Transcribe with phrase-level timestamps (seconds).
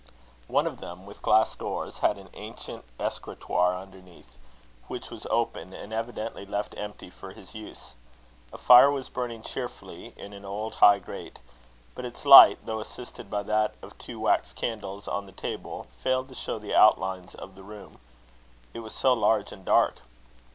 [0.47, 4.35] One of them, with glass doors, had an ancient escritoire underneath,
[4.87, 7.93] which was open, and evidently left empty for his use.
[8.51, 11.37] A fire was burning cheerfully in an old high grate;
[11.93, 16.29] but its light, though assisted by that of two wax candles on the table, failed
[16.29, 17.99] to show the outlines of the room,
[18.73, 19.97] it was so large and dark.